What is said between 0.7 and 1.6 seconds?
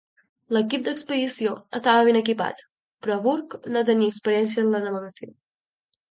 d'expedició